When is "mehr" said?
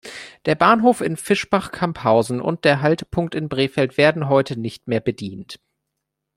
4.87-4.99